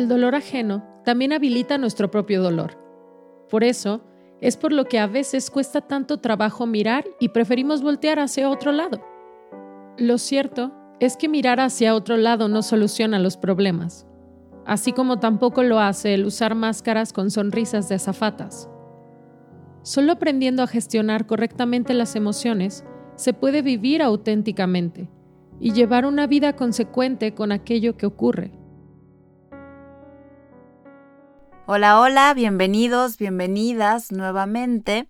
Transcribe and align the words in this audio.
El 0.00 0.08
dolor 0.08 0.34
ajeno 0.34 0.82
también 1.04 1.34
habilita 1.34 1.76
nuestro 1.76 2.10
propio 2.10 2.42
dolor. 2.42 2.78
Por 3.50 3.64
eso, 3.64 4.00
es 4.40 4.56
por 4.56 4.72
lo 4.72 4.86
que 4.86 4.98
a 4.98 5.06
veces 5.06 5.50
cuesta 5.50 5.82
tanto 5.82 6.20
trabajo 6.20 6.64
mirar 6.64 7.04
y 7.20 7.28
preferimos 7.28 7.82
voltear 7.82 8.18
hacia 8.18 8.48
otro 8.48 8.72
lado. 8.72 9.04
Lo 9.98 10.16
cierto 10.16 10.72
es 11.00 11.18
que 11.18 11.28
mirar 11.28 11.60
hacia 11.60 11.94
otro 11.94 12.16
lado 12.16 12.48
no 12.48 12.62
soluciona 12.62 13.18
los 13.18 13.36
problemas, 13.36 14.06
así 14.64 14.92
como 14.94 15.18
tampoco 15.18 15.62
lo 15.64 15.80
hace 15.80 16.14
el 16.14 16.24
usar 16.24 16.54
máscaras 16.54 17.12
con 17.12 17.30
sonrisas 17.30 17.90
de 17.90 17.96
azafatas. 17.96 18.70
Solo 19.82 20.12
aprendiendo 20.12 20.62
a 20.62 20.66
gestionar 20.66 21.26
correctamente 21.26 21.92
las 21.92 22.16
emociones, 22.16 22.86
se 23.16 23.34
puede 23.34 23.60
vivir 23.60 24.00
auténticamente 24.00 25.10
y 25.60 25.72
llevar 25.72 26.06
una 26.06 26.26
vida 26.26 26.56
consecuente 26.56 27.34
con 27.34 27.52
aquello 27.52 27.98
que 27.98 28.06
ocurre. 28.06 28.59
Hola, 31.72 32.00
hola, 32.00 32.34
bienvenidos, 32.34 33.16
bienvenidas 33.16 34.10
nuevamente 34.10 35.08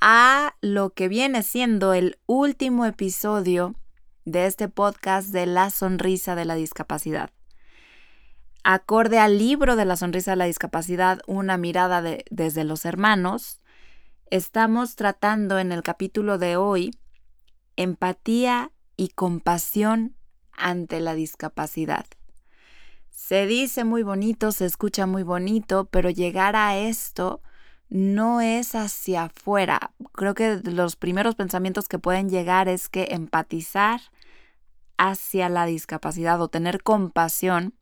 a 0.00 0.54
lo 0.60 0.90
que 0.90 1.08
viene 1.08 1.42
siendo 1.42 1.92
el 1.92 2.20
último 2.26 2.86
episodio 2.86 3.74
de 4.24 4.46
este 4.46 4.68
podcast 4.68 5.30
de 5.30 5.46
La 5.46 5.70
Sonrisa 5.70 6.36
de 6.36 6.44
la 6.44 6.54
Discapacidad. 6.54 7.30
Acorde 8.62 9.18
al 9.18 9.38
libro 9.38 9.74
de 9.74 9.84
La 9.84 9.96
Sonrisa 9.96 10.30
de 10.30 10.36
la 10.36 10.44
Discapacidad, 10.44 11.18
una 11.26 11.56
mirada 11.56 12.00
desde 12.30 12.62
los 12.62 12.84
hermanos, 12.84 13.60
estamos 14.30 14.94
tratando 14.94 15.58
en 15.58 15.72
el 15.72 15.82
capítulo 15.82 16.38
de 16.38 16.56
hoy 16.56 16.92
empatía 17.74 18.70
y 18.96 19.08
compasión 19.08 20.14
ante 20.52 21.00
la 21.00 21.14
discapacidad. 21.16 22.06
Se 23.32 23.46
dice 23.46 23.84
muy 23.84 24.02
bonito, 24.02 24.52
se 24.52 24.66
escucha 24.66 25.06
muy 25.06 25.22
bonito, 25.22 25.86
pero 25.86 26.10
llegar 26.10 26.54
a 26.54 26.76
esto 26.76 27.40
no 27.88 28.42
es 28.42 28.74
hacia 28.74 29.22
afuera. 29.22 29.92
Creo 30.12 30.34
que 30.34 30.60
los 30.62 30.96
primeros 30.96 31.34
pensamientos 31.34 31.88
que 31.88 31.98
pueden 31.98 32.28
llegar 32.28 32.68
es 32.68 32.90
que 32.90 33.08
empatizar 33.12 34.02
hacia 34.98 35.48
la 35.48 35.64
discapacidad 35.64 36.42
o 36.42 36.48
tener 36.48 36.82
compasión, 36.82 37.72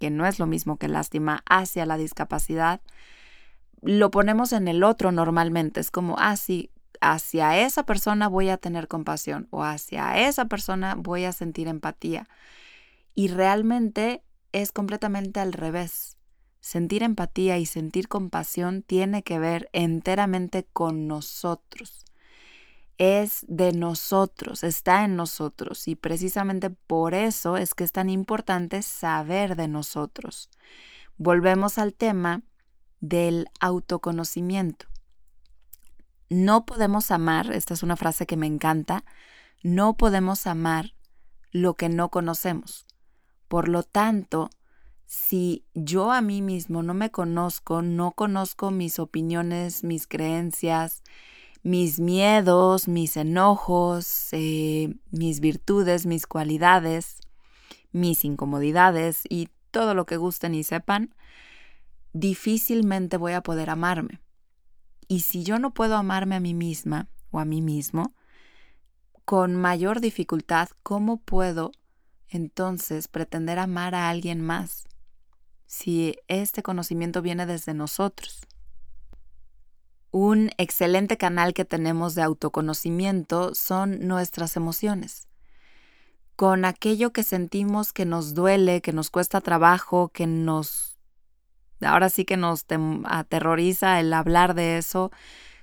que 0.00 0.08
no 0.08 0.24
es 0.24 0.38
lo 0.38 0.46
mismo 0.46 0.78
que 0.78 0.88
lástima, 0.88 1.44
hacia 1.50 1.84
la 1.84 1.98
discapacidad, 1.98 2.80
lo 3.82 4.10
ponemos 4.10 4.54
en 4.54 4.68
el 4.68 4.82
otro 4.82 5.12
normalmente. 5.12 5.80
Es 5.80 5.90
como, 5.90 6.16
ah, 6.18 6.38
sí, 6.38 6.70
hacia 7.02 7.58
esa 7.58 7.84
persona 7.84 8.28
voy 8.28 8.48
a 8.48 8.56
tener 8.56 8.88
compasión 8.88 9.48
o 9.50 9.64
hacia 9.64 10.26
esa 10.26 10.46
persona 10.46 10.94
voy 10.96 11.24
a 11.26 11.32
sentir 11.32 11.68
empatía. 11.68 12.26
Y 13.14 13.28
realmente 13.28 14.22
es 14.54 14.70
completamente 14.70 15.40
al 15.40 15.52
revés. 15.52 16.16
Sentir 16.60 17.02
empatía 17.02 17.58
y 17.58 17.66
sentir 17.66 18.08
compasión 18.08 18.82
tiene 18.82 19.24
que 19.24 19.40
ver 19.40 19.68
enteramente 19.72 20.64
con 20.72 21.08
nosotros. 21.08 22.06
Es 22.96 23.44
de 23.48 23.72
nosotros, 23.72 24.62
está 24.62 25.04
en 25.04 25.16
nosotros 25.16 25.88
y 25.88 25.96
precisamente 25.96 26.70
por 26.70 27.14
eso 27.14 27.56
es 27.56 27.74
que 27.74 27.82
es 27.82 27.90
tan 27.90 28.08
importante 28.08 28.80
saber 28.82 29.56
de 29.56 29.66
nosotros. 29.66 30.48
Volvemos 31.18 31.76
al 31.76 31.92
tema 31.92 32.42
del 33.00 33.48
autoconocimiento. 33.58 34.86
No 36.30 36.64
podemos 36.64 37.10
amar, 37.10 37.52
esta 37.52 37.74
es 37.74 37.82
una 37.82 37.96
frase 37.96 38.24
que 38.24 38.36
me 38.36 38.46
encanta, 38.46 39.04
no 39.64 39.96
podemos 39.96 40.46
amar 40.46 40.94
lo 41.50 41.74
que 41.74 41.88
no 41.88 42.10
conocemos. 42.10 42.86
Por 43.54 43.68
lo 43.68 43.84
tanto, 43.84 44.50
si 45.06 45.64
yo 45.74 46.10
a 46.10 46.20
mí 46.20 46.42
mismo 46.42 46.82
no 46.82 46.92
me 46.92 47.12
conozco, 47.12 47.82
no 47.82 48.10
conozco 48.10 48.72
mis 48.72 48.98
opiniones, 48.98 49.84
mis 49.84 50.08
creencias, 50.08 51.04
mis 51.62 52.00
miedos, 52.00 52.88
mis 52.88 53.16
enojos, 53.16 54.30
eh, 54.32 54.96
mis 55.12 55.38
virtudes, 55.38 56.04
mis 56.04 56.26
cualidades, 56.26 57.20
mis 57.92 58.24
incomodidades 58.24 59.20
y 59.28 59.50
todo 59.70 59.94
lo 59.94 60.04
que 60.04 60.16
gusten 60.16 60.56
y 60.56 60.64
sepan, 60.64 61.14
difícilmente 62.12 63.18
voy 63.18 63.34
a 63.34 63.42
poder 63.44 63.70
amarme. 63.70 64.20
Y 65.06 65.20
si 65.20 65.44
yo 65.44 65.60
no 65.60 65.72
puedo 65.72 65.94
amarme 65.94 66.34
a 66.34 66.40
mí 66.40 66.54
misma 66.54 67.08
o 67.30 67.38
a 67.38 67.44
mí 67.44 67.62
mismo, 67.62 68.16
con 69.24 69.54
mayor 69.54 70.00
dificultad, 70.00 70.70
¿cómo 70.82 71.18
puedo 71.18 71.70
entonces 72.34 73.08
pretender 73.08 73.58
amar 73.58 73.94
a 73.94 74.10
alguien 74.10 74.40
más 74.40 74.88
si 75.66 76.16
este 76.28 76.62
conocimiento 76.62 77.22
viene 77.22 77.46
desde 77.46 77.74
nosotros. 77.74 78.40
Un 80.10 80.50
excelente 80.58 81.16
canal 81.16 81.54
que 81.54 81.64
tenemos 81.64 82.14
de 82.14 82.22
autoconocimiento 82.22 83.54
son 83.54 84.06
nuestras 84.06 84.56
emociones. 84.56 85.26
Con 86.36 86.64
aquello 86.64 87.12
que 87.12 87.22
sentimos 87.22 87.92
que 87.92 88.04
nos 88.04 88.34
duele, 88.34 88.80
que 88.80 88.92
nos 88.92 89.10
cuesta 89.10 89.40
trabajo, 89.40 90.08
que 90.08 90.26
nos... 90.26 90.98
ahora 91.80 92.08
sí 92.08 92.24
que 92.24 92.36
nos 92.36 92.66
aterroriza 93.04 93.98
el 93.98 94.12
hablar 94.12 94.54
de 94.54 94.78
eso, 94.78 95.10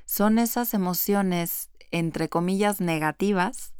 son 0.05 0.39
esas 0.39 0.73
emociones, 0.73 1.69
entre 1.91 2.27
comillas, 2.27 2.81
negativas, 2.81 3.73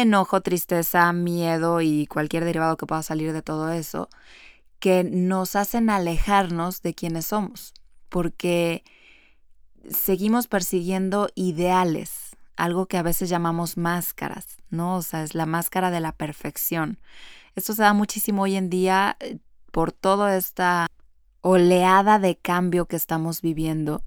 enojo, 0.00 0.40
tristeza, 0.40 1.12
miedo 1.12 1.80
y 1.80 2.06
cualquier 2.06 2.44
derivado 2.44 2.76
que 2.76 2.86
pueda 2.86 3.02
salir 3.02 3.32
de 3.32 3.42
todo 3.42 3.70
eso, 3.70 4.08
que 4.80 5.04
nos 5.04 5.56
hacen 5.56 5.88
alejarnos 5.88 6.82
de 6.82 6.94
quienes 6.94 7.26
somos, 7.26 7.74
porque 8.08 8.84
seguimos 9.88 10.48
persiguiendo 10.48 11.28
ideales, 11.34 12.36
algo 12.56 12.86
que 12.86 12.98
a 12.98 13.02
veces 13.02 13.28
llamamos 13.28 13.76
máscaras, 13.76 14.58
¿no? 14.70 14.96
O 14.96 15.02
sea, 15.02 15.22
es 15.22 15.34
la 15.34 15.46
máscara 15.46 15.90
de 15.90 16.00
la 16.00 16.12
perfección. 16.12 16.98
Esto 17.54 17.72
se 17.72 17.82
da 17.82 17.92
muchísimo 17.92 18.42
hoy 18.42 18.56
en 18.56 18.70
día 18.70 19.16
eh, 19.20 19.38
por 19.70 19.92
toda 19.92 20.36
esta 20.36 20.86
oleada 21.40 22.18
de 22.18 22.36
cambio 22.36 22.86
que 22.86 22.96
estamos 22.96 23.42
viviendo 23.42 24.02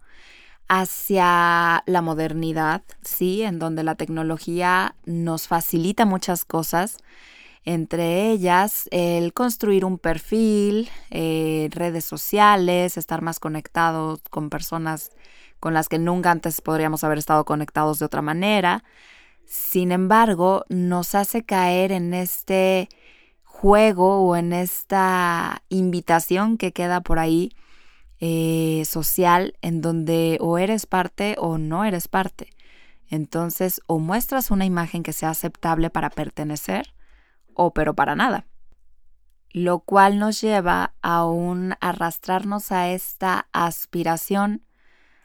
hacia 0.67 1.83
la 1.85 2.01
modernidad, 2.01 2.83
sí, 3.01 3.43
en 3.43 3.59
donde 3.59 3.83
la 3.83 3.95
tecnología 3.95 4.95
nos 5.05 5.47
facilita 5.47 6.05
muchas 6.05 6.45
cosas, 6.45 6.97
entre 7.63 8.31
ellas 8.31 8.87
el 8.91 9.33
construir 9.33 9.85
un 9.85 9.97
perfil, 9.97 10.89
eh, 11.09 11.69
redes 11.71 12.05
sociales, 12.05 12.97
estar 12.97 13.21
más 13.21 13.39
conectados 13.39 14.21
con 14.29 14.49
personas 14.49 15.11
con 15.59 15.73
las 15.73 15.89
que 15.89 15.99
nunca 15.99 16.31
antes 16.31 16.61
podríamos 16.61 17.03
haber 17.03 17.17
estado 17.17 17.43
conectados 17.45 17.99
de 17.99 18.05
otra 18.05 18.21
manera. 18.21 18.83
Sin 19.45 19.91
embargo, 19.91 20.65
nos 20.69 21.15
hace 21.15 21.43
caer 21.43 21.91
en 21.91 22.13
este 22.13 22.89
juego 23.43 24.21
o 24.21 24.35
en 24.35 24.53
esta 24.53 25.63
invitación 25.69 26.57
que 26.57 26.73
queda 26.73 27.01
por 27.01 27.19
ahí 27.19 27.51
eh, 28.19 28.83
social 28.85 29.55
en 29.61 29.81
donde 29.81 30.37
o 30.41 30.57
eres 30.57 30.85
parte 30.85 31.35
o 31.37 31.57
no 31.57 31.85
eres 31.85 32.07
parte. 32.07 32.49
Entonces, 33.09 33.81
o 33.87 33.99
muestras 33.99 34.51
una 34.51 34.65
imagen 34.65 35.03
que 35.03 35.13
sea 35.13 35.29
aceptable 35.29 35.89
para 35.89 36.09
pertenecer, 36.09 36.93
o 37.53 37.73
pero 37.73 37.95
para 37.95 38.15
nada. 38.15 38.45
Lo 39.51 39.79
cual 39.79 40.19
nos 40.19 40.41
lleva 40.41 40.93
a 41.01 41.25
un 41.25 41.75
arrastrarnos 41.79 42.71
a 42.71 42.89
esta 42.89 43.47
aspiración 43.53 44.63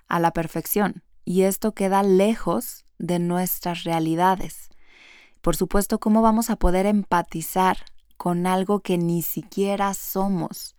a 0.07 0.21
la 0.21 0.33
perfección. 0.33 1.03
Y 1.25 1.43
esto 1.43 1.73
queda 1.73 2.03
lejos 2.03 2.85
de 2.99 3.19
nuestras 3.19 3.85
realidades. 3.85 4.71
Por 5.41 5.57
supuesto, 5.57 5.99
¿cómo 5.99 6.23
vamos 6.23 6.51
a 6.51 6.57
poder 6.57 6.87
empatizar 6.87 7.79
con 8.17 8.47
algo 8.47 8.81
que 8.81 8.97
ni 8.97 9.23
siquiera 9.23 9.93
somos? 9.95 10.77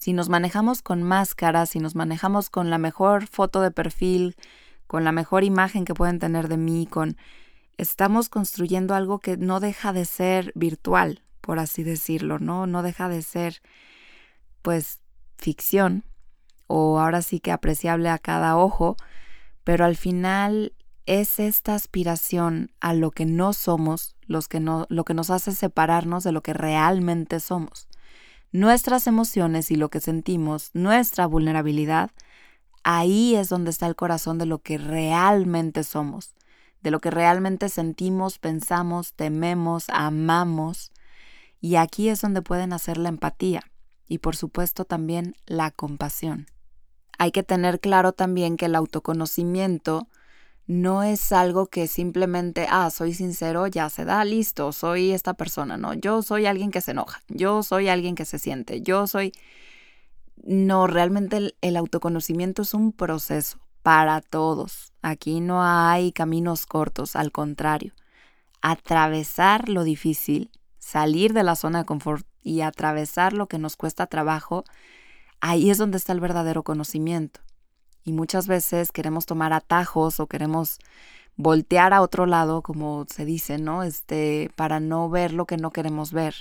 Si 0.00 0.14
nos 0.14 0.30
manejamos 0.30 0.80
con 0.80 1.02
máscaras, 1.02 1.68
si 1.68 1.78
nos 1.78 1.94
manejamos 1.94 2.48
con 2.48 2.70
la 2.70 2.78
mejor 2.78 3.26
foto 3.26 3.60
de 3.60 3.70
perfil, 3.70 4.34
con 4.86 5.04
la 5.04 5.12
mejor 5.12 5.44
imagen 5.44 5.84
que 5.84 5.92
pueden 5.92 6.18
tener 6.18 6.48
de 6.48 6.56
mí, 6.56 6.86
con 6.86 7.18
estamos 7.76 8.30
construyendo 8.30 8.94
algo 8.94 9.18
que 9.18 9.36
no 9.36 9.60
deja 9.60 9.92
de 9.92 10.06
ser 10.06 10.52
virtual, 10.54 11.22
por 11.42 11.58
así 11.58 11.82
decirlo, 11.82 12.38
¿no? 12.38 12.66
No 12.66 12.82
deja 12.82 13.10
de 13.10 13.20
ser 13.20 13.60
pues 14.62 15.00
ficción 15.36 16.02
o 16.66 16.98
ahora 16.98 17.20
sí 17.20 17.38
que 17.38 17.52
apreciable 17.52 18.08
a 18.08 18.18
cada 18.18 18.56
ojo, 18.56 18.96
pero 19.64 19.84
al 19.84 19.96
final 19.96 20.72
es 21.04 21.38
esta 21.38 21.74
aspiración 21.74 22.70
a 22.80 22.94
lo 22.94 23.10
que 23.10 23.26
no 23.26 23.52
somos 23.52 24.16
los 24.26 24.48
que 24.48 24.60
no, 24.60 24.86
lo 24.88 25.04
que 25.04 25.12
nos 25.12 25.28
hace 25.28 25.52
separarnos 25.52 26.24
de 26.24 26.32
lo 26.32 26.42
que 26.42 26.54
realmente 26.54 27.38
somos 27.38 27.89
nuestras 28.52 29.06
emociones 29.06 29.70
y 29.70 29.76
lo 29.76 29.88
que 29.90 30.00
sentimos, 30.00 30.70
nuestra 30.74 31.26
vulnerabilidad, 31.26 32.10
ahí 32.82 33.34
es 33.36 33.48
donde 33.48 33.70
está 33.70 33.86
el 33.86 33.96
corazón 33.96 34.38
de 34.38 34.46
lo 34.46 34.60
que 34.60 34.78
realmente 34.78 35.84
somos, 35.84 36.34
de 36.82 36.90
lo 36.90 37.00
que 37.00 37.10
realmente 37.10 37.68
sentimos, 37.68 38.38
pensamos, 38.38 39.12
tememos, 39.14 39.84
amamos. 39.90 40.92
Y 41.60 41.76
aquí 41.76 42.08
es 42.08 42.20
donde 42.22 42.42
pueden 42.42 42.72
hacer 42.72 42.98
la 42.98 43.10
empatía. 43.10 43.62
y 44.12 44.18
por 44.18 44.34
supuesto 44.34 44.84
también 44.84 45.36
la 45.46 45.70
compasión. 45.70 46.48
Hay 47.16 47.30
que 47.30 47.44
tener 47.44 47.78
claro 47.78 48.12
también 48.12 48.56
que 48.56 48.66
el 48.66 48.74
autoconocimiento 48.74 50.08
no 50.70 51.02
es 51.02 51.32
algo 51.32 51.66
que 51.66 51.88
simplemente, 51.88 52.68
ah, 52.70 52.90
soy 52.90 53.12
sincero, 53.12 53.66
ya 53.66 53.90
se 53.90 54.04
da, 54.04 54.24
listo, 54.24 54.70
soy 54.70 55.10
esta 55.10 55.34
persona, 55.34 55.76
no, 55.76 55.94
yo 55.94 56.22
soy 56.22 56.46
alguien 56.46 56.70
que 56.70 56.80
se 56.80 56.92
enoja, 56.92 57.22
yo 57.26 57.64
soy 57.64 57.88
alguien 57.88 58.14
que 58.14 58.24
se 58.24 58.38
siente, 58.38 58.80
yo 58.80 59.08
soy... 59.08 59.32
No, 60.44 60.86
realmente 60.86 61.54
el, 61.60 61.76
autoconocimiento 61.76 62.62
es 62.62 62.72
un 62.72 62.92
proceso 62.92 63.58
para 63.82 64.20
todos. 64.20 64.92
Aquí 65.02 65.40
no 65.40 65.62
hay 65.62 66.12
caminos 66.12 66.64
cortos, 66.66 67.16
al 67.16 67.32
contrario. 67.32 67.92
Atravesar 68.62 69.68
lo 69.68 69.82
difícil, 69.82 70.50
salir 70.78 71.34
de 71.34 71.42
la 71.42 71.56
zona 71.56 71.80
de 71.80 71.84
confort 71.84 72.26
y 72.42 72.60
atravesar 72.60 73.32
lo 73.32 73.48
que 73.48 73.58
nos 73.58 73.76
cuesta 73.76 74.06
trabajo, 74.06 74.64
ahí 75.40 75.68
es 75.68 75.78
donde 75.78 75.98
está 75.98 76.12
el 76.12 76.20
verdadero 76.20 76.62
conocimiento. 76.62 77.40
Y 78.04 78.12
muchas 78.12 78.46
veces 78.46 78.92
queremos 78.92 79.26
tomar 79.26 79.52
atajos 79.52 80.20
o 80.20 80.26
queremos 80.26 80.78
voltear 81.36 81.92
a 81.92 82.02
otro 82.02 82.26
lado, 82.26 82.62
como 82.62 83.06
se 83.08 83.24
dice, 83.24 83.58
¿no? 83.58 83.82
Este, 83.82 84.50
para 84.56 84.80
no 84.80 85.08
ver 85.08 85.32
lo 85.32 85.46
que 85.46 85.56
no 85.56 85.70
queremos 85.70 86.12
ver. 86.12 86.34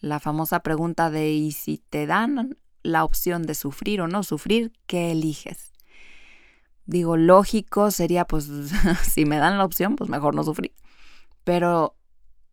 La 0.00 0.20
famosa 0.20 0.60
pregunta 0.60 1.10
de 1.10 1.32
¿y 1.32 1.52
si 1.52 1.78
te 1.78 2.06
dan 2.06 2.56
la 2.82 3.04
opción 3.04 3.44
de 3.44 3.54
sufrir 3.54 4.00
o 4.00 4.08
no 4.08 4.22
sufrir, 4.22 4.72
qué 4.86 5.12
eliges? 5.12 5.72
Digo, 6.86 7.16
lógico 7.16 7.90
sería, 7.90 8.24
pues, 8.24 8.48
si 9.02 9.24
me 9.24 9.38
dan 9.38 9.58
la 9.58 9.64
opción, 9.64 9.96
pues 9.96 10.10
mejor 10.10 10.34
no 10.34 10.42
sufrir. 10.42 10.74
Pero, 11.44 11.94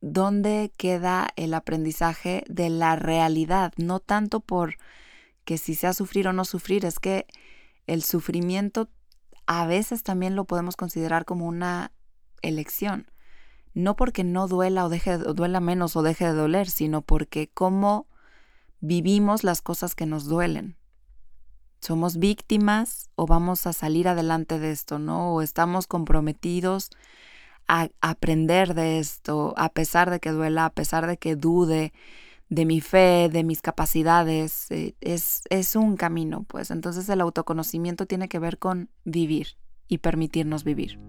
¿dónde 0.01 0.71
queda 0.77 1.29
el 1.35 1.53
aprendizaje 1.53 2.43
de 2.47 2.69
la 2.69 2.95
realidad? 2.95 3.73
No 3.77 3.99
tanto 3.99 4.39
por 4.39 4.75
que 5.45 5.57
si 5.57 5.73
sea 5.75 5.93
sufrir 5.93 6.27
o 6.27 6.33
no 6.33 6.45
sufrir, 6.45 6.85
es 6.85 6.99
que 6.99 7.25
el 7.89 8.03
sufrimiento 8.03 8.89
a 9.47 9.65
veces 9.65 10.03
también 10.03 10.35
lo 10.35 10.45
podemos 10.45 10.75
considerar 10.75 11.25
como 11.25 11.47
una 11.47 11.91
elección. 12.43 13.09
No 13.73 13.95
porque 13.95 14.23
no 14.23 14.47
duela 14.47 14.85
o 14.85 14.89
deje 14.89 15.17
duela 15.17 15.59
menos 15.59 15.95
o 15.95 16.03
deje 16.03 16.25
de 16.25 16.33
doler, 16.33 16.69
sino 16.69 17.01
porque 17.01 17.49
cómo 17.51 18.07
vivimos 18.79 19.43
las 19.43 19.61
cosas 19.61 19.95
que 19.95 20.05
nos 20.05 20.25
duelen. 20.25 20.77
¿Somos 21.81 22.17
víctimas 22.17 23.09
o 23.15 23.25
vamos 23.25 23.65
a 23.65 23.73
salir 23.73 24.07
adelante 24.07 24.59
de 24.59 24.71
esto, 24.71 24.99
no? 24.99 25.33
O 25.33 25.41
estamos 25.41 25.87
comprometidos 25.87 26.91
a 27.67 27.89
aprender 28.01 28.75
de 28.75 28.99
esto, 28.99 29.53
a 29.57 29.69
pesar 29.69 30.11
de 30.11 30.19
que 30.19 30.31
duela, 30.31 30.65
a 30.65 30.73
pesar 30.73 31.07
de 31.07 31.17
que 31.17 31.35
dude, 31.35 31.93
de 32.49 32.65
mi 32.65 32.81
fe, 32.81 33.29
de 33.31 33.43
mis 33.43 33.61
capacidades, 33.61 34.69
eh, 34.71 34.95
es, 35.01 35.43
es 35.49 35.75
un 35.75 35.95
camino, 35.95 36.45
pues 36.47 36.71
entonces 36.71 37.07
el 37.09 37.21
autoconocimiento 37.21 38.07
tiene 38.07 38.27
que 38.27 38.39
ver 38.39 38.57
con 38.57 38.89
vivir 39.05 39.57
y 39.87 39.99
permitirnos 39.99 40.63
vivir. 40.63 40.99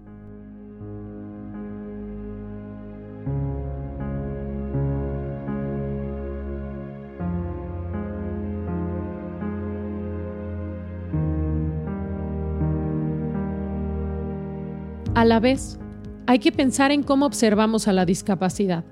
A 15.13 15.25
la 15.25 15.39
vez, 15.39 15.77
hay 16.25 16.39
que 16.39 16.51
pensar 16.51 16.91
en 16.91 17.03
cómo 17.03 17.25
observamos 17.25 17.87
a 17.87 17.93
la 17.93 18.05
discapacidad. 18.05 18.85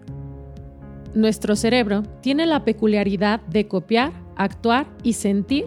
Nuestro 1.16 1.56
cerebro 1.56 2.04
tiene 2.22 2.46
la 2.46 2.64
peculiaridad 2.64 3.42
de 3.48 3.68
copiar, 3.68 4.14
actuar 4.36 4.88
y 5.02 5.14
sentir 5.14 5.66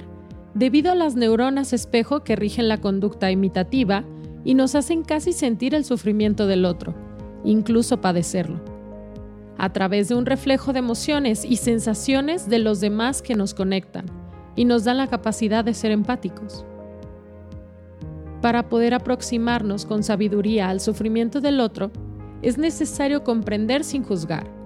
debido 0.55 0.93
a 0.93 0.95
las 0.95 1.17
neuronas 1.17 1.73
espejo 1.73 2.23
que 2.23 2.37
rigen 2.37 2.69
la 2.69 2.79
conducta 2.79 3.31
imitativa 3.31 4.05
y 4.45 4.55
nos 4.55 4.77
hacen 4.77 5.03
casi 5.03 5.33
sentir 5.33 5.75
el 5.75 5.85
sufrimiento 5.85 6.47
del 6.47 6.65
otro, 6.65 6.95
incluso 7.45 8.01
padecerlo, 8.01 8.61
a 9.59 9.73
través 9.73 10.09
de 10.09 10.15
un 10.15 10.27
reflejo 10.27 10.73
de 10.73 10.79
emociones 10.79 11.45
y 11.45 11.57
sensaciones 11.57 12.49
de 12.49 12.61
los 12.61 12.81
demás 12.81 13.21
que 13.21 13.35
nos 13.35 13.53
conectan 13.53 14.07
y 14.55 14.65
nos 14.65 14.85
dan 14.85 14.99
la 14.99 15.09
capacidad 15.09 15.65
de 15.65 15.75
ser 15.75 15.91
empáticos. 15.91 16.65
Para 18.43 18.69
poder 18.69 18.95
aproximarnos 18.95 19.87
con 19.87 20.05
sabiduría 20.05 20.69
al 20.69 20.81
sufrimiento 20.81 21.41
del 21.41 21.59
otro, 21.59 21.91
es 22.43 22.59
necesario 22.59 23.25
comprender 23.25 23.83
sin 23.83 24.05
juzgar 24.05 24.62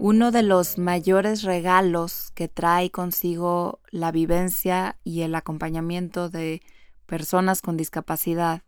Uno 0.00 0.30
de 0.30 0.44
los 0.44 0.78
mayores 0.78 1.42
regalos 1.42 2.30
que 2.36 2.46
trae 2.46 2.92
consigo 2.92 3.80
la 3.90 4.12
vivencia 4.12 4.96
y 5.02 5.22
el 5.22 5.34
acompañamiento 5.34 6.28
de 6.28 6.62
personas 7.06 7.62
con 7.62 7.76
discapacidad 7.76 8.62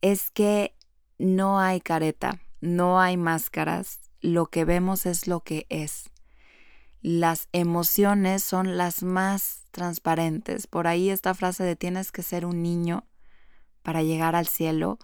es 0.00 0.30
que 0.30 0.76
no 1.18 1.58
hay 1.58 1.80
careta, 1.80 2.40
no 2.60 3.00
hay 3.00 3.16
máscaras, 3.16 3.98
lo 4.20 4.46
que 4.46 4.64
vemos 4.64 5.06
es 5.06 5.26
lo 5.26 5.40
que 5.40 5.66
es. 5.70 6.10
Las 7.02 7.48
emociones 7.50 8.44
son 8.44 8.76
las 8.76 9.02
más 9.02 9.64
transparentes. 9.72 10.68
Por 10.68 10.86
ahí 10.86 11.10
esta 11.10 11.34
frase 11.34 11.64
de 11.64 11.74
tienes 11.74 12.12
que 12.12 12.22
ser 12.22 12.46
un 12.46 12.62
niño 12.62 13.08
para 13.82 14.04
llegar 14.04 14.36
al 14.36 14.46
cielo 14.46 15.00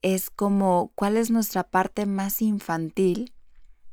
es 0.00 0.30
como 0.30 0.92
cuál 0.94 1.18
es 1.18 1.30
nuestra 1.30 1.62
parte 1.62 2.06
más 2.06 2.40
infantil 2.40 3.34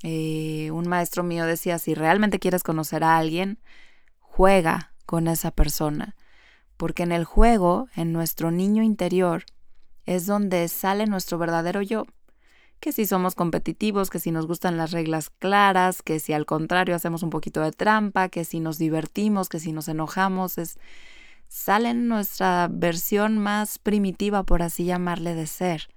eh, 0.04 0.72
un 0.72 0.88
maestro 0.88 1.24
mío 1.24 1.46
decía, 1.46 1.78
si 1.80 1.94
realmente 1.94 2.40
quieres 2.40 2.64
conocer 2.64 3.04
a 3.04 3.18
alguien, 3.18 3.60
juega 4.20 4.94
con 5.06 5.28
esa 5.28 5.52
persona, 5.52 6.16
porque 6.78 7.04
en 7.04 7.12
el 7.12 7.26
juego, 7.26 7.88
en 7.96 8.14
nuestro 8.14 8.52
niño 8.52 8.84
interior, 8.84 9.44
es 10.06 10.26
donde 10.26 10.68
sale 10.68 11.06
nuestro 11.06 11.38
verdadero 11.38 11.82
yo. 11.82 12.06
Que 12.80 12.94
si 12.94 13.06
somos 13.06 13.36
competitivos, 13.36 14.10
que 14.10 14.20
si 14.20 14.32
nos 14.32 14.48
gustan 14.48 14.78
las 14.78 14.92
reglas 14.92 15.30
claras, 15.30 16.02
que 16.02 16.20
si 16.20 16.32
al 16.32 16.46
contrario 16.46 16.96
hacemos 16.96 17.24
un 17.24 17.30
poquito 17.30 17.62
de 17.62 17.74
trampa, 17.74 18.30
que 18.30 18.46
si 18.46 18.62
nos 18.62 18.78
divertimos, 18.78 19.50
que 19.50 19.60
si 19.60 19.74
nos 19.74 19.90
enojamos, 19.90 20.58
es 20.58 20.80
sale 21.50 21.94
nuestra 21.94 22.70
versión 22.72 23.38
más 23.38 23.80
primitiva, 23.80 24.44
por 24.44 24.62
así 24.62 24.86
llamarle, 24.86 25.36
de 25.36 25.48
ser. 25.48 25.90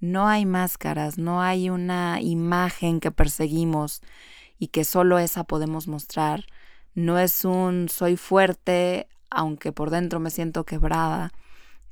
No 0.00 0.28
hay 0.28 0.46
máscaras, 0.46 1.18
no 1.18 1.42
hay 1.42 1.70
una 1.70 2.20
imagen 2.20 3.00
que 3.00 3.10
perseguimos 3.10 4.00
y 4.58 4.68
que 4.68 4.84
solo 4.84 5.18
esa 5.18 5.44
podemos 5.44 5.88
mostrar. 5.88 6.44
No 6.94 7.18
es 7.18 7.44
un 7.44 7.88
soy 7.88 8.16
fuerte 8.16 9.08
aunque 9.30 9.72
por 9.72 9.90
dentro 9.90 10.20
me 10.20 10.30
siento 10.30 10.64
quebrada. 10.64 11.32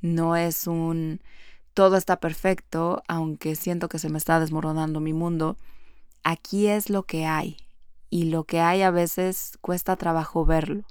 No 0.01 0.35
es 0.35 0.67
un 0.67 1.21
todo 1.73 1.97
está 1.97 2.19
perfecto 2.19 3.03
aunque 3.07 3.55
siento 3.55 3.89
que 3.89 3.99
se 3.99 4.09
me 4.09 4.17
está 4.17 4.39
desmoronando 4.39 4.99
mi 4.99 5.13
mundo. 5.13 5.57
Aquí 6.23 6.67
es 6.67 6.89
lo 6.89 7.03
que 7.03 7.25
hay 7.25 7.57
y 8.09 8.25
lo 8.25 8.45
que 8.45 8.61
hay 8.61 8.81
a 8.83 8.91
veces 8.91 9.57
cuesta 9.61 9.95
trabajo 9.97 10.45
verlo 10.45 10.83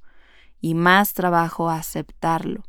y 0.60 0.74
más 0.74 1.14
trabajo 1.14 1.70
aceptarlo. 1.70 2.64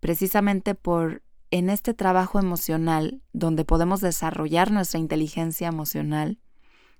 Precisamente 0.00 0.74
por 0.74 1.22
en 1.50 1.70
este 1.70 1.94
trabajo 1.94 2.38
emocional, 2.38 3.22
donde 3.32 3.64
podemos 3.64 4.00
desarrollar 4.00 4.70
nuestra 4.70 5.00
inteligencia 5.00 5.68
emocional, 5.68 6.38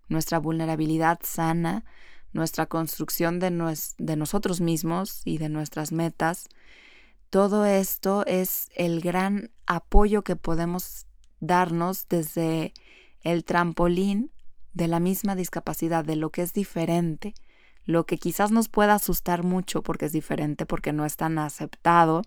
nuestra 0.09 0.38
vulnerabilidad 0.38 1.19
sana, 1.23 1.85
nuestra 2.33 2.67
construcción 2.67 3.40
de, 3.40 3.50
nosotros 4.17 4.61
mismos 4.61 5.23
y 5.25 5.38
de 5.38 5.49
nuestras 5.49 5.93
metas, 5.93 6.49
todo 7.31 7.67
esto 7.67 8.25
es 8.26 8.69
el 8.75 9.00
gran 9.00 9.50
apoyo 9.67 10.23
que 10.23 10.37
podemos 10.37 11.07
darnos 11.40 12.09
desde 12.09 12.73
el 13.23 13.45
trampolín 13.45 14.31
de 14.73 14.88
la 14.88 15.00
misma 15.00 15.35
discapacidad, 15.37 16.05
de 16.05 16.17
lo 16.17 16.31
que 16.31 16.43
es 16.43 16.52
diferente, 16.52 17.35
lo 17.85 18.07
que 18.07 18.19
quizás 18.19 18.50
nos 18.50 18.69
pueda 18.69 18.95
asustar 18.95 19.43
mucho 19.43 19.83
porque 19.83 20.07
es 20.07 20.12
diferente, 20.12 20.67
porque 20.67 20.93
no 20.93 21.05
es 21.05 21.17
tan 21.17 21.38
aceptado, 21.38 22.23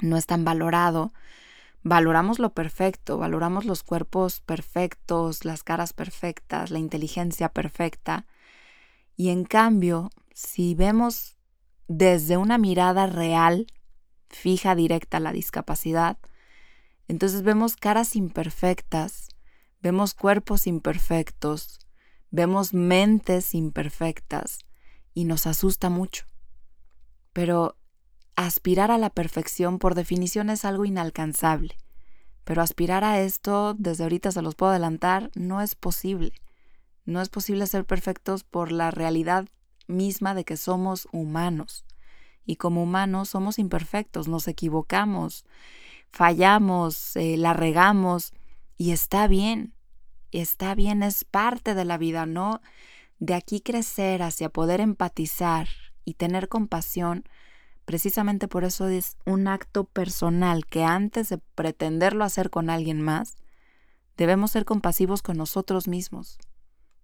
no 0.00 0.16
es 0.16 0.26
tan 0.26 0.44
valorado. 0.44 1.12
Valoramos 1.82 2.38
lo 2.38 2.52
perfecto, 2.52 3.18
valoramos 3.18 3.64
los 3.64 3.82
cuerpos 3.82 4.40
perfectos, 4.40 5.44
las 5.44 5.62
caras 5.62 5.92
perfectas, 5.92 6.70
la 6.70 6.78
inteligencia 6.78 7.48
perfecta. 7.48 8.26
Y 9.16 9.30
en 9.30 9.44
cambio, 9.44 10.10
si 10.34 10.74
vemos 10.74 11.38
desde 11.88 12.36
una 12.36 12.58
mirada 12.58 13.06
real, 13.06 13.66
fija, 14.28 14.74
directa 14.74 15.20
la 15.20 15.32
discapacidad, 15.32 16.18
entonces 17.08 17.42
vemos 17.42 17.76
caras 17.76 18.16
imperfectas, 18.16 19.28
vemos 19.80 20.14
cuerpos 20.14 20.66
imperfectos, 20.66 21.86
vemos 22.30 22.74
mentes 22.74 23.54
imperfectas 23.54 24.58
y 25.14 25.24
nos 25.24 25.46
asusta 25.46 25.88
mucho. 25.88 26.26
Pero 27.32 27.75
aspirar 28.36 28.90
a 28.90 28.98
la 28.98 29.10
perfección 29.10 29.78
por 29.78 29.94
definición 29.94 30.50
es 30.50 30.64
algo 30.64 30.84
inalcanzable, 30.84 31.76
pero 32.44 32.62
aspirar 32.62 33.02
a 33.02 33.20
esto, 33.20 33.74
desde 33.74 34.04
ahorita 34.04 34.30
se 34.30 34.42
los 34.42 34.54
puedo 34.54 34.70
adelantar, 34.70 35.30
no 35.34 35.60
es 35.60 35.74
posible. 35.74 36.32
No 37.06 37.20
es 37.22 37.28
posible 37.28 37.66
ser 37.66 37.84
perfectos 37.84 38.44
por 38.44 38.72
la 38.72 38.90
realidad 38.90 39.48
misma 39.86 40.34
de 40.34 40.44
que 40.44 40.56
somos 40.56 41.08
humanos. 41.12 41.84
Y 42.44 42.56
como 42.56 42.82
humanos 42.82 43.30
somos 43.30 43.58
imperfectos, 43.58 44.28
nos 44.28 44.48
equivocamos, 44.48 45.44
fallamos, 46.10 47.16
eh, 47.16 47.36
la 47.36 47.52
regamos 47.52 48.32
y 48.76 48.90
está 48.90 49.28
bien. 49.28 49.72
Está 50.32 50.74
bien, 50.74 51.02
es 51.02 51.24
parte 51.24 51.74
de 51.74 51.84
la 51.84 51.96
vida, 51.96 52.26
¿no? 52.26 52.60
De 53.18 53.34
aquí 53.34 53.60
crecer 53.60 54.22
hacia 54.22 54.50
poder 54.50 54.80
empatizar 54.80 55.68
y 56.04 56.14
tener 56.14 56.48
compasión, 56.48 57.24
precisamente 57.86 58.48
por 58.48 58.64
eso 58.64 58.88
es 58.88 59.16
un 59.24 59.48
acto 59.48 59.84
personal 59.84 60.66
que 60.66 60.84
antes 60.84 61.30
de 61.30 61.38
pretenderlo 61.38 62.24
hacer 62.24 62.50
con 62.50 62.68
alguien 62.68 63.00
más, 63.00 63.36
debemos 64.16 64.50
ser 64.50 64.64
compasivos 64.64 65.22
con 65.22 65.38
nosotros 65.38 65.88
mismos. 65.88 66.38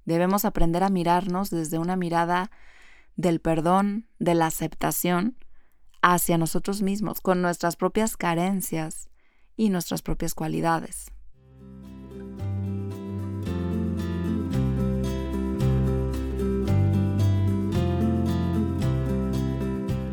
Debemos 0.05 0.45
aprender 0.45 0.83
a 0.83 0.91
mirarnos 0.91 1.51
desde 1.51 1.79
una 1.79 1.97
mirada 1.97 2.51
del 3.17 3.41
perdón, 3.41 4.07
de 4.19 4.35
la 4.35 4.47
aceptación 4.47 5.37
hacia 6.03 6.37
nosotros 6.37 6.83
mismos, 6.83 7.21
con 7.21 7.41
nuestras 7.41 7.77
propias 7.77 8.17
carencias 8.17 9.09
y 9.57 9.69
nuestras 9.69 10.03
propias 10.03 10.35
cualidades. 10.35 11.13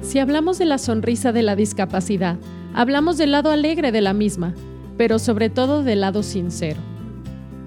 Si 0.10 0.18
hablamos 0.18 0.58
de 0.58 0.66
la 0.66 0.80
sonrisa 0.80 1.32
de 1.32 1.44
la 1.44 1.56
discapacidad, 1.56 2.38
hablamos 2.74 3.20
del 3.20 3.32
lado 3.32 3.51
alegre 3.51 3.92
de 3.92 4.01
la 4.01 4.13
misma, 4.13 4.56
pero 4.98 5.20
sobre 5.20 5.51
todo 5.51 5.84
del 5.84 6.01
lado 6.01 6.24
sincero. 6.24 6.80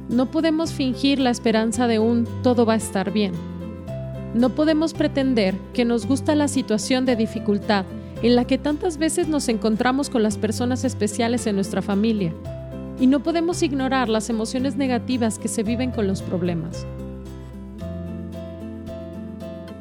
No 0.08 0.28
podemos 0.32 0.72
fingir 0.72 1.20
la 1.20 1.30
esperanza 1.30 1.86
de 1.86 2.00
un 2.00 2.26
todo 2.42 2.66
va 2.66 2.72
a 2.72 2.78
estar 2.78 3.12
bien. 3.12 3.30
No 4.34 4.48
podemos 4.56 4.92
pretender 4.92 5.54
que 5.72 5.84
nos 5.84 6.04
gusta 6.04 6.34
la 6.34 6.48
situación 6.48 7.06
de 7.06 7.14
dificultad 7.14 7.84
en 8.24 8.34
la 8.34 8.44
que 8.44 8.58
tantas 8.58 8.98
veces 8.98 9.28
nos 9.28 9.48
encontramos 9.48 10.10
con 10.10 10.24
las 10.24 10.36
personas 10.36 10.82
especiales 10.82 11.46
en 11.46 11.54
nuestra 11.54 11.80
familia. 11.80 12.34
Y 12.98 13.06
no 13.06 13.22
podemos 13.22 13.62
ignorar 13.62 14.08
las 14.08 14.30
emociones 14.30 14.74
negativas 14.74 15.38
que 15.38 15.46
se 15.46 15.62
viven 15.62 15.92
con 15.92 16.08
los 16.08 16.22
problemas. 16.22 16.88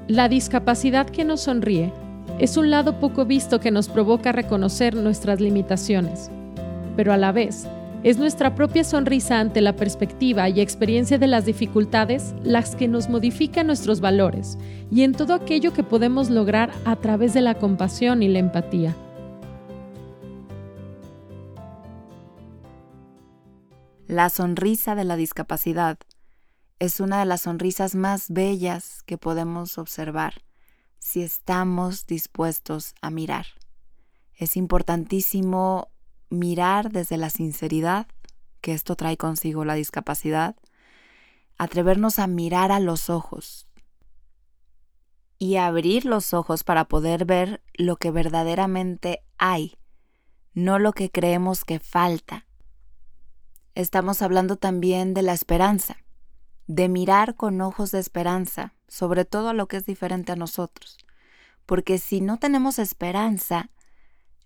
La 0.08 0.30
discapacidad 0.30 1.10
que 1.10 1.26
nos 1.26 1.42
sonríe 1.42 1.92
es 2.42 2.58
un 2.58 2.72
lado 2.72 3.00
poco 3.00 3.24
visto 3.24 3.60
que 3.60 3.70
nos 3.70 3.88
provoca 3.88 4.32
reconocer 4.32 4.96
nuestras 4.96 5.40
limitaciones, 5.40 6.32
pero 6.96 7.14
a 7.14 7.18
la 7.18 7.32
vez 7.32 7.68
es 8.02 8.18
nuestra 8.18 8.56
propia 8.56 8.84
sonrisa 8.84 9.40
ante 9.40 9.62
la 9.62 9.76
perspectiva 9.76 10.50
y 10.50 10.60
experiencia 10.60 11.20
de 11.20 11.28
las 11.28 11.46
dificultades 11.46 12.34
las 12.44 12.76
que 12.76 12.88
nos 12.88 13.10
modifican 13.10 13.68
nuestros 13.68 14.02
valores 14.02 14.58
y 14.90 15.04
en 15.04 15.12
todo 15.12 15.36
aquello 15.36 15.72
que 15.72 15.84
podemos 15.84 16.32
lograr 16.32 16.72
a 16.84 16.96
través 16.96 17.36
de 17.36 17.42
la 17.42 17.54
compasión 17.54 18.24
y 18.24 18.28
la 18.28 18.40
empatía. 18.40 18.96
La 24.08 24.32
sonrisa 24.32 24.96
de 24.96 25.04
la 25.04 25.16
discapacidad 25.16 26.00
es 26.80 27.00
una 27.00 27.20
de 27.20 27.26
las 27.28 27.42
sonrisas 27.42 27.94
más 27.94 28.32
bellas 28.32 29.04
que 29.06 29.20
podemos 29.20 29.78
observar 29.78 30.34
si 31.02 31.24
estamos 31.24 32.06
dispuestos 32.06 32.94
a 33.02 33.10
mirar. 33.10 33.48
Es 34.36 34.56
importantísimo 34.56 35.90
mirar 36.30 36.92
desde 36.92 37.18
la 37.18 37.32
sinceridad, 37.32 38.08
que 38.62 38.74
esto 38.74 38.96
trae 38.96 39.18
consigo 39.18 39.66
la 39.66 39.74
discapacidad, 39.74 40.56
atrevernos 41.58 42.20
a 42.20 42.28
mirar 42.28 42.72
a 42.72 42.80
los 42.80 43.10
ojos 43.10 43.68
y 45.40 45.58
abrir 45.58 46.06
los 46.06 46.36
ojos 46.36 46.64
para 46.64 46.86
poder 46.86 47.26
ver 47.26 47.64
lo 47.74 47.98
que 47.98 48.12
verdaderamente 48.12 49.24
hay, 49.40 49.78
no 50.54 50.78
lo 50.78 50.94
que 50.94 51.10
creemos 51.10 51.66
que 51.66 51.80
falta. 51.80 52.46
Estamos 53.74 54.22
hablando 54.22 54.56
también 54.56 55.16
de 55.16 55.24
la 55.24 55.34
esperanza, 55.34 55.98
de 56.68 56.90
mirar 56.90 57.36
con 57.36 57.60
ojos 57.60 57.92
de 57.92 58.00
esperanza, 58.00 58.76
sobre 58.92 59.24
todo 59.24 59.48
a 59.48 59.54
lo 59.54 59.70
que 59.70 59.78
es 59.78 59.86
diferente 59.86 60.34
a 60.34 60.36
nosotros. 60.36 60.98
Porque 61.66 61.98
si 61.98 62.20
no 62.20 62.40
tenemos 62.40 62.78
esperanza, 62.78 63.70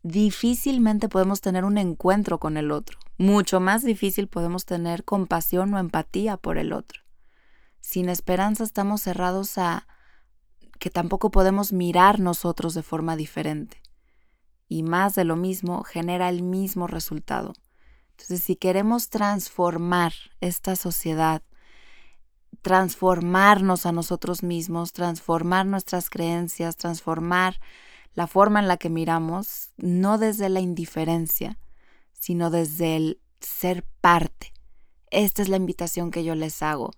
difícilmente 0.03 1.09
podemos 1.09 1.41
tener 1.41 1.65
un 1.65 1.79
encuentro 1.79 2.39
con 2.39 2.55
el 2.55 2.69
otro. 2.69 2.99
Mucho 3.17 3.59
más 3.59 3.83
difícil 3.83 4.27
podemos 4.27 4.65
tener 4.65 5.03
compasión 5.03 5.73
o 5.73 5.79
empatía 5.79 6.37
por 6.37 6.59
el 6.59 6.73
otro. 6.73 7.01
Sin 7.81 8.07
esperanza 8.07 8.63
estamos 8.63 9.01
cerrados 9.01 9.57
a 9.57 9.87
que 10.77 10.91
tampoco 10.91 11.31
podemos 11.31 11.73
mirar 11.73 12.19
nosotros 12.19 12.75
de 12.75 12.83
forma 12.83 13.15
diferente. 13.15 13.81
Y 14.67 14.83
más 14.83 15.15
de 15.15 15.23
lo 15.23 15.37
mismo 15.37 15.81
genera 15.81 16.29
el 16.29 16.43
mismo 16.43 16.85
resultado. 16.85 17.53
Entonces, 18.11 18.43
si 18.43 18.55
queremos 18.55 19.09
transformar 19.09 20.13
esta 20.39 20.75
sociedad, 20.75 21.41
transformarnos 22.65 23.85
a 23.85 23.91
nosotros 23.91 24.41
mismos, 24.41 24.91
transformar 24.91 25.67
nuestras 25.67 26.09
creencias, 26.09 26.77
transformar 26.77 27.59
la 28.15 28.25
forma 28.25 28.59
en 28.59 28.67
la 28.67 28.77
que 28.77 28.89
miramos, 28.89 29.69
no 29.77 30.17
desde 30.17 30.49
la 30.49 30.61
indiferencia, 30.61 31.59
sino 32.19 32.49
desde 32.49 32.95
el 32.95 33.19
ser 33.39 33.85
parte. 34.01 34.51
Esta 35.11 35.43
es 35.43 35.49
la 35.49 35.57
invitación 35.57 36.09
que 36.09 36.23
yo 36.23 36.33
les 36.33 36.63
hago. 36.63 36.89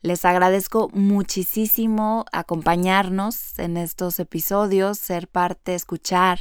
Les 0.00 0.24
agradezco 0.24 0.88
muchísimo 0.94 2.24
acompañarnos 2.32 3.58
en 3.58 3.76
estos 3.76 4.18
episodios, 4.18 4.96
ser 4.96 5.28
parte, 5.28 5.74
escuchar. 5.74 6.40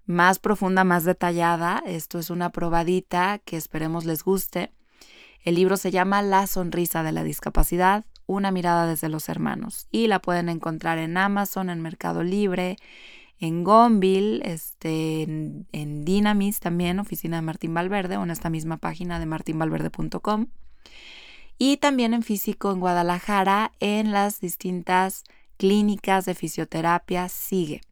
más 0.06 0.38
profunda, 0.38 0.84
más 0.84 1.04
detallada. 1.04 1.82
Esto 1.86 2.18
es 2.18 2.30
una 2.30 2.50
probadita 2.50 3.38
que 3.44 3.56
esperemos 3.56 4.04
les 4.04 4.22
guste. 4.22 4.72
El 5.46 5.54
libro 5.54 5.76
se 5.76 5.92
llama 5.92 6.22
La 6.22 6.48
sonrisa 6.48 7.04
de 7.04 7.12
la 7.12 7.22
discapacidad, 7.22 8.04
una 8.26 8.50
mirada 8.50 8.84
desde 8.88 9.08
los 9.08 9.28
hermanos 9.28 9.86
y 9.92 10.08
la 10.08 10.20
pueden 10.20 10.48
encontrar 10.48 10.98
en 10.98 11.16
Amazon, 11.16 11.70
en 11.70 11.80
Mercado 11.80 12.24
Libre, 12.24 12.78
en 13.38 13.62
Gonville, 13.62 14.42
este, 14.42 15.22
en, 15.22 15.68
en 15.70 16.04
Dynamis 16.04 16.58
también, 16.58 16.98
oficina 16.98 17.36
de 17.36 17.42
Martín 17.42 17.74
Valverde, 17.74 18.16
o 18.16 18.24
en 18.24 18.32
esta 18.32 18.50
misma 18.50 18.78
página 18.78 19.20
de 19.20 19.26
martinvalverde.com. 19.26 20.48
Y 21.58 21.76
también 21.76 22.12
en 22.12 22.24
físico 22.24 22.72
en 22.72 22.80
Guadalajara, 22.80 23.70
en 23.78 24.10
las 24.10 24.40
distintas 24.40 25.22
clínicas 25.58 26.24
de 26.24 26.34
fisioterapia, 26.34 27.28
sigue. 27.28 27.82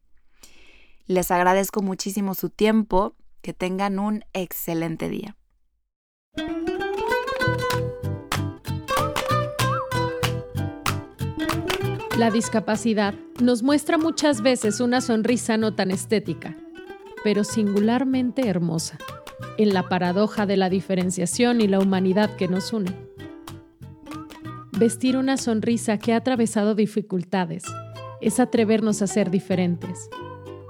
Les 1.07 1.31
agradezco 1.31 1.81
muchísimo 1.81 2.35
su 2.35 2.49
tiempo, 2.49 3.15
que 3.41 3.53
tengan 3.53 3.97
un 3.97 4.25
excelente 4.33 5.07
día. 5.07 5.37
La 12.17 12.31
discapacidad 12.31 13.13
nos 13.41 13.61
muestra 13.61 13.97
muchas 13.97 14.41
veces 14.41 14.79
una 14.79 15.01
sonrisa 15.01 15.57
no 15.57 15.73
tan 15.73 15.91
estética, 15.91 16.55
pero 17.25 17.43
singularmente 17.43 18.47
hermosa, 18.47 18.97
en 19.57 19.73
la 19.73 19.89
paradoja 19.89 20.45
de 20.45 20.55
la 20.55 20.69
diferenciación 20.69 21.59
y 21.59 21.67
la 21.67 21.79
humanidad 21.79 22.33
que 22.37 22.47
nos 22.47 22.71
une. 22.71 22.95
Vestir 24.79 25.17
una 25.17 25.35
sonrisa 25.35 25.97
que 25.97 26.13
ha 26.13 26.17
atravesado 26.17 26.73
dificultades 26.73 27.65
es 28.21 28.39
atrevernos 28.39 29.01
a 29.01 29.07
ser 29.07 29.29
diferentes 29.29 30.09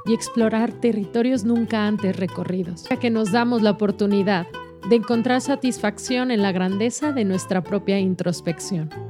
y 0.08 0.16
explorar 0.16 0.72
territorios 0.74 1.44
nunca 1.44 1.86
antes 1.86 2.16
recorridos, 2.16 2.86
ya 2.90 2.98
que 2.98 3.12
nos 3.12 3.32
damos 3.32 3.62
la 3.62 3.70
oportunidad 3.70 4.48
de 4.90 4.96
encontrar 4.96 5.42
satisfacción 5.42 6.32
en 6.32 6.42
la 6.42 6.52
grandeza 6.52 7.12
de 7.12 7.24
nuestra 7.24 7.64
propia 7.64 8.00
introspección. 8.00 9.05